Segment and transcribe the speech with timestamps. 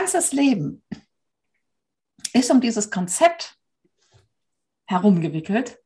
[0.00, 0.82] ganzes Leben
[2.32, 3.58] ist um dieses Konzept
[4.86, 5.78] herumgewickelt,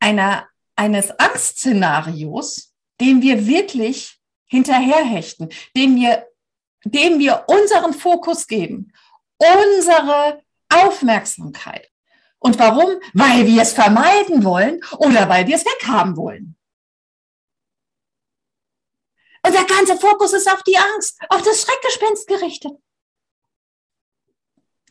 [0.00, 6.26] einer, eines Angstszenarios, dem wir wirklich hinterherhechten, dem wir,
[6.84, 8.92] dem wir unseren Fokus geben,
[9.36, 11.90] unsere Aufmerksamkeit.
[12.38, 13.00] Und warum?
[13.12, 16.56] Weil wir es vermeiden wollen oder weil wir es weghaben wollen.
[19.44, 22.72] Der ganze Fokus ist auf die Angst, auf das Schreckgespenst gerichtet.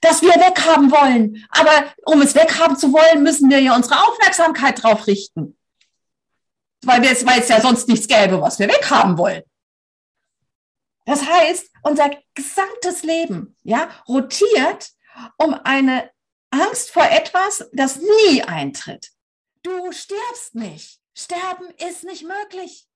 [0.01, 1.45] Das wir weghaben wollen.
[1.49, 5.57] Aber um es weghaben zu wollen, müssen wir ja unsere Aufmerksamkeit drauf richten.
[6.83, 9.43] Weil, wir, weil es ja sonst nichts gäbe, was wir weghaben wollen.
[11.05, 14.89] Das heißt, unser gesamtes Leben ja, rotiert
[15.37, 16.09] um eine
[16.51, 19.11] Angst vor etwas, das nie eintritt.
[19.63, 20.99] Du stirbst nicht.
[21.15, 22.88] Sterben ist nicht möglich.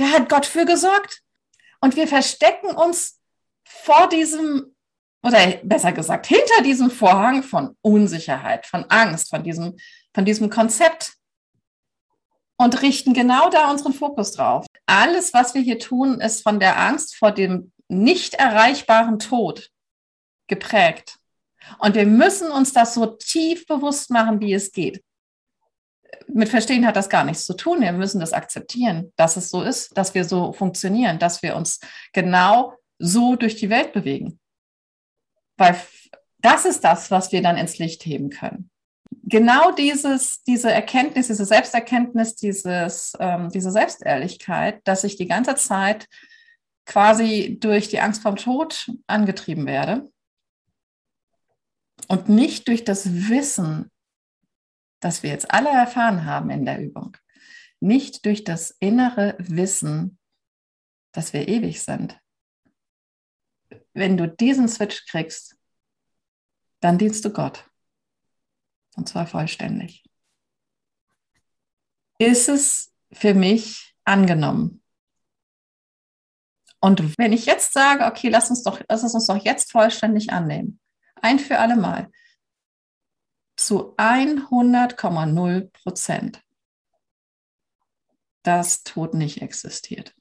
[0.00, 1.20] Da hat Gott für gesorgt.
[1.82, 3.20] Und wir verstecken uns
[3.64, 4.74] vor diesem,
[5.22, 9.76] oder besser gesagt, hinter diesem Vorhang von Unsicherheit, von Angst, von diesem,
[10.14, 11.12] von diesem Konzept
[12.56, 14.64] und richten genau da unseren Fokus drauf.
[14.86, 19.70] Alles, was wir hier tun, ist von der Angst vor dem nicht erreichbaren Tod
[20.46, 21.18] geprägt.
[21.78, 25.04] Und wir müssen uns das so tief bewusst machen, wie es geht.
[26.28, 27.80] Mit Verstehen hat das gar nichts zu tun.
[27.80, 31.80] Wir müssen das akzeptieren, dass es so ist, dass wir so funktionieren, dass wir uns
[32.12, 34.38] genau so durch die Welt bewegen.
[35.56, 35.76] Weil
[36.38, 38.70] das ist das, was wir dann ins Licht heben können.
[39.24, 46.06] Genau dieses, diese Erkenntnis, diese Selbsterkenntnis, dieses, ähm, diese Selbstehrlichkeit, dass ich die ganze Zeit
[46.86, 50.10] quasi durch die Angst vom Tod angetrieben werde,
[52.10, 53.88] und nicht durch das Wissen,
[55.00, 57.16] das wir jetzt alle erfahren haben in der Übung,
[57.80, 60.18] nicht durch das innere Wissen,
[61.12, 62.20] dass wir ewig sind.
[63.92, 65.56] Wenn du diesen Switch kriegst,
[66.80, 67.68] dann dienst du Gott.
[68.96, 70.04] Und zwar vollständig.
[72.18, 74.82] Ist es für mich angenommen?
[76.80, 80.80] Und wenn ich jetzt sage, okay, lass uns doch, lass uns doch jetzt vollständig annehmen,
[81.16, 82.10] ein für alle Mal,
[83.60, 86.42] zu 100,0 Prozent,
[88.42, 90.14] dass Tod nicht existiert.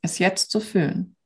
[0.00, 1.16] Es jetzt zu fühlen,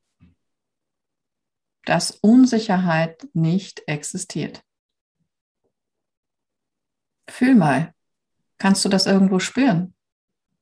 [1.84, 4.62] dass Unsicherheit nicht existiert.
[7.28, 7.94] Fühl mal,
[8.58, 9.94] kannst du das irgendwo spüren,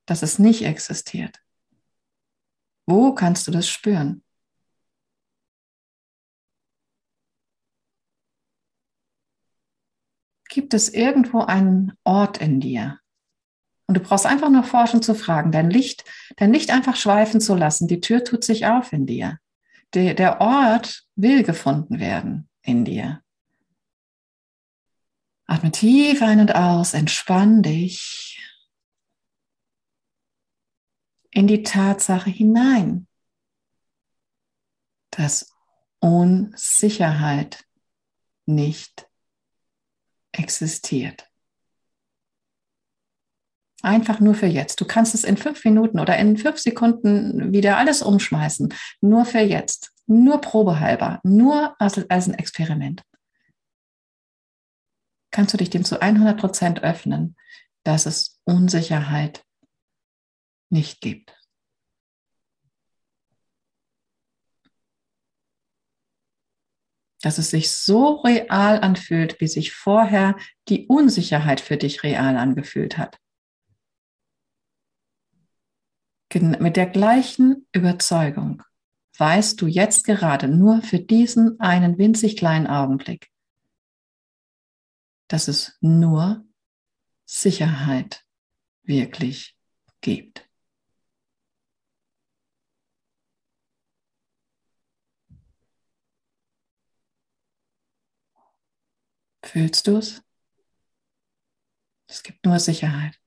[0.07, 1.41] dass es nicht existiert?
[2.87, 4.24] Wo kannst du das spüren?
[10.55, 13.01] Gibt es irgendwo einen Ort in dir?
[13.89, 16.05] Und du brauchst einfach nur forschen zu fragen, dein Licht,
[16.37, 17.89] dein Licht einfach schweifen zu lassen.
[17.89, 19.41] Die Tür tut sich auf in dir.
[19.95, 23.21] Der, der Ort will gefunden werden in dir.
[25.47, 28.41] Atme tief ein und aus, entspann dich
[31.33, 33.09] in die Tatsache hinein,
[35.11, 35.53] dass
[35.99, 37.65] Unsicherheit
[38.47, 39.09] nicht
[40.39, 41.29] existiert.
[43.83, 44.81] Einfach nur für jetzt.
[44.81, 48.73] Du kannst es in fünf Minuten oder in fünf Sekunden wieder alles umschmeißen.
[49.03, 49.93] Nur für jetzt.
[50.07, 51.21] Nur probehalber.
[51.23, 53.03] Nur als, als ein Experiment.
[55.31, 57.37] Kannst du dich dem zu 100 Prozent öffnen,
[57.83, 59.45] dass es Unsicherheit
[60.71, 61.44] nicht gibt.
[67.25, 70.37] Dass es sich so real anfühlt, wie sich vorher
[70.69, 73.19] die Unsicherheit für dich real angefühlt hat.
[76.35, 78.63] Mit der gleichen Überzeugung
[79.17, 83.31] weißt du jetzt gerade nur für diesen einen winzig kleinen Augenblick,
[85.29, 86.45] dass es nur
[87.25, 88.27] Sicherheit
[88.83, 89.57] wirklich
[90.03, 90.44] gibt.
[99.55, 100.21] Fühlst du es?
[102.09, 103.21] Es gibt nur Sicherheit.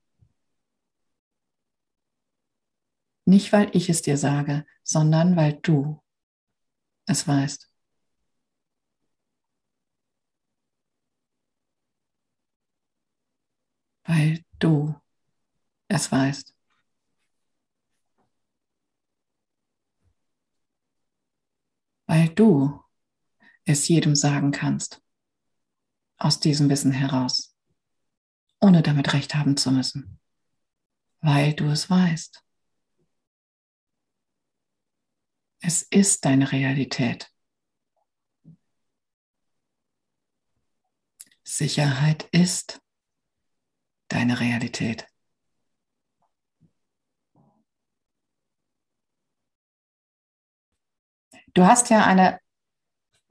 [3.23, 6.03] Nicht, weil ich es dir sage, sondern weil du
[7.05, 7.71] es weißt.
[14.03, 14.95] Weil du
[15.87, 16.53] es weißt.
[22.05, 22.81] Weil du
[23.65, 25.01] es jedem sagen kannst
[26.17, 27.55] aus diesem Wissen heraus,
[28.59, 30.19] ohne damit recht haben zu müssen,
[31.21, 32.43] weil du es weißt.
[35.59, 37.31] Es ist deine Realität.
[41.43, 42.81] Sicherheit ist
[44.09, 45.07] deine Realität.
[51.53, 52.39] Du hast ja eine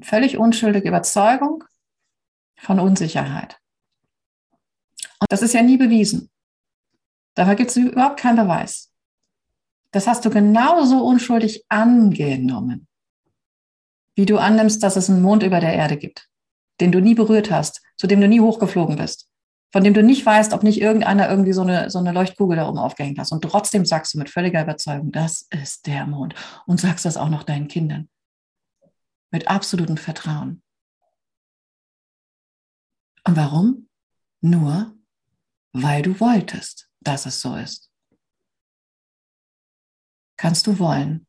[0.01, 1.63] völlig unschuldige Überzeugung
[2.57, 3.59] von Unsicherheit.
[5.21, 6.31] Und das ist ja nie bewiesen.
[7.35, 8.93] Dafür gibt es überhaupt keinen Beweis.
[9.93, 12.87] Das hast du genauso unschuldig angenommen,
[14.15, 16.29] wie du annimmst, dass es einen Mond über der Erde gibt,
[16.81, 19.29] den du nie berührt hast, zu dem du nie hochgeflogen bist,
[19.73, 22.69] von dem du nicht weißt, ob nicht irgendeiner irgendwie so eine, so eine Leuchtkugel da
[22.69, 23.31] oben aufgehängt hat.
[23.33, 26.35] Und trotzdem sagst du mit völliger Überzeugung, das ist der Mond.
[26.67, 28.09] Und sagst das auch noch deinen Kindern.
[29.31, 30.63] Mit absolutem Vertrauen.
[33.27, 33.89] Und warum?
[34.41, 34.97] Nur,
[35.73, 37.91] weil du wolltest, dass es so ist.
[40.37, 41.27] Kannst du wollen,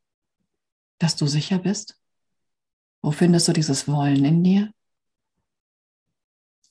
[1.00, 2.00] dass du sicher bist?
[3.02, 4.72] Wo findest du dieses Wollen in dir?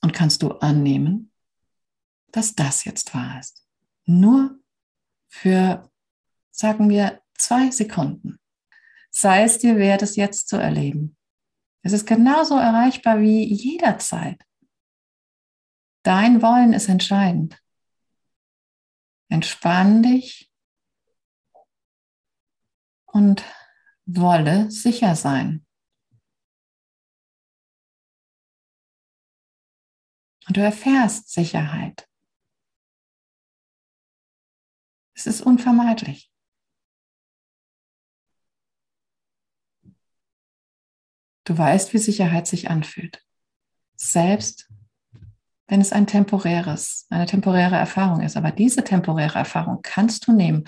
[0.00, 1.32] Und kannst du annehmen,
[2.31, 3.67] dass das jetzt wahr ist?
[4.05, 4.61] Nur
[5.28, 5.90] für,
[6.52, 8.38] sagen wir, zwei Sekunden.
[9.11, 11.17] Sei es dir wert, es jetzt zu erleben.
[11.82, 14.40] Es ist genauso erreichbar wie jederzeit.
[16.06, 17.61] Dein Wollen ist entscheidend.
[19.29, 20.55] Entspann dich
[23.06, 23.43] und
[24.05, 25.67] wolle sicher sein.
[30.47, 32.09] Und du erfährst Sicherheit.
[35.14, 36.32] Es ist unvermeidlich.
[41.43, 43.26] Du weißt, wie Sicherheit sich anfühlt.
[43.97, 44.70] Selbst
[45.68, 48.36] wenn es ein temporäres, eine temporäre Erfahrung ist.
[48.36, 50.64] Aber diese temporäre Erfahrung kannst du nehmen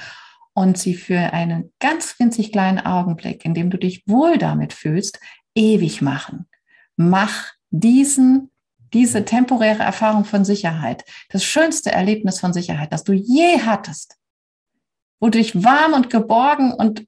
[0.54, 5.20] und sie für einen ganz winzig kleinen Augenblick, in dem du dich wohl damit fühlst,
[5.54, 6.48] ewig machen.
[6.96, 8.50] Mach diesen,
[8.92, 14.16] diese temporäre Erfahrung von Sicherheit, das schönste Erlebnis von Sicherheit, das du je hattest,
[15.20, 17.04] wo du dich warm und geborgen und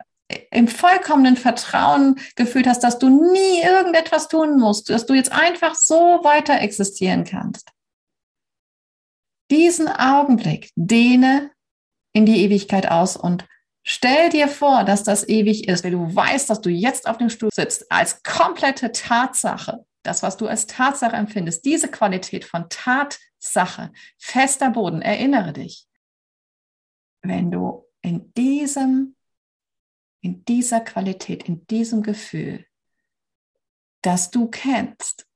[0.52, 5.75] im vollkommenen Vertrauen gefühlt hast, dass du nie irgendetwas tun musst, dass du jetzt einfach
[5.75, 7.72] so weiter existieren kannst
[9.50, 11.50] diesen Augenblick dehne
[12.12, 13.47] in die Ewigkeit aus und
[13.82, 17.31] stell dir vor, dass das ewig ist, wenn du weißt, dass du jetzt auf dem
[17.31, 23.93] Stuhl sitzt, als komplette Tatsache, das, was du als Tatsache empfindest, diese Qualität von Tatsache,
[24.19, 25.87] fester Boden, erinnere dich,
[27.23, 29.17] wenn du in diesem,
[30.23, 32.67] in dieser Qualität, in diesem Gefühl,
[34.02, 35.26] dass du kennst,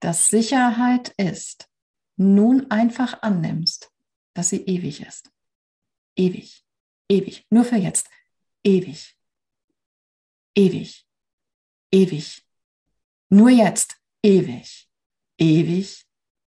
[0.00, 1.71] dass Sicherheit ist,
[2.22, 3.92] nun einfach annimmst,
[4.34, 5.30] dass sie ewig ist.
[6.16, 6.64] Ewig,
[7.08, 8.08] ewig, nur für jetzt.
[8.64, 9.18] Ewig,
[10.54, 11.06] ewig,
[11.90, 12.46] ewig,
[13.28, 13.96] nur jetzt.
[14.24, 14.88] Ewig,
[15.36, 16.06] ewig,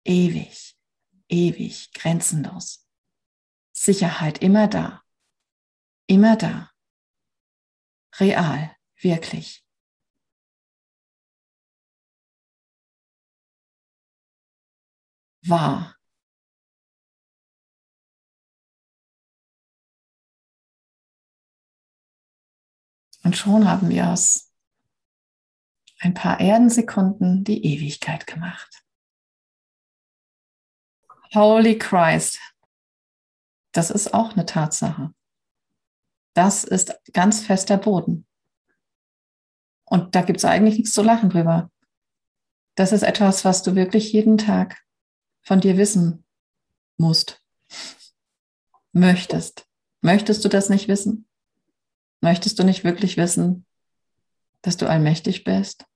[0.04, 0.76] ewig,
[1.28, 2.84] ewig, grenzenlos.
[3.72, 5.04] Sicherheit immer da,
[6.08, 6.72] immer da.
[8.18, 9.64] Real, wirklich.
[15.42, 15.96] Wahr.
[23.22, 24.52] Und schon haben wir aus
[25.98, 28.82] ein paar Erdensekunden die Ewigkeit gemacht.
[31.34, 32.40] Holy Christ,
[33.72, 35.14] das ist auch eine Tatsache.
[36.34, 38.26] Das ist ganz fester Boden.
[39.84, 41.70] Und da gibt es eigentlich nichts zu lachen drüber.
[42.76, 44.82] Das ist etwas, was du wirklich jeden Tag
[45.42, 46.24] von dir wissen
[46.96, 47.42] musst,
[48.92, 49.66] möchtest.
[50.00, 51.26] Möchtest du das nicht wissen?
[52.20, 53.66] Möchtest du nicht wirklich wissen,
[54.62, 55.86] dass du allmächtig bist?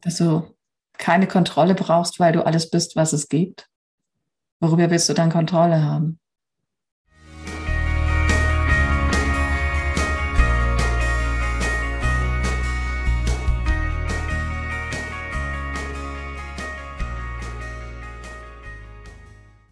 [0.00, 0.56] Dass du
[0.98, 3.68] keine Kontrolle brauchst, weil du alles bist, was es gibt?
[4.60, 6.18] Worüber willst du dann Kontrolle haben?